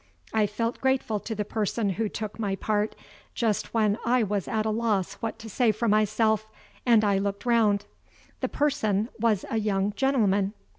I 0.33 0.47
felt 0.47 0.81
grateful 0.81 1.19
to 1.19 1.35
the 1.35 1.45
person 1.45 1.91
who 1.91 2.09
took 2.09 2.39
my 2.39 2.55
part, 2.55 2.95
just 3.35 3.71
when 3.71 3.99
I 4.03 4.23
was 4.23 4.47
at 4.47 4.65
a 4.65 4.71
loss 4.71 5.13
what 5.21 5.37
to 5.37 5.47
say 5.47 5.71
for 5.71 5.87
myself, 5.87 6.47
and 6.87 7.03
I 7.03 7.19
looked 7.19 7.45
round. 7.45 7.85
The 8.39 8.49
person 8.49 9.09
was 9.19 9.45
a 9.51 9.57
young 9.57 9.93
gentleman. 9.95 10.53